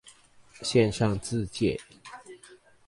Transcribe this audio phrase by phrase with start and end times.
[0.63, 1.79] 線上自介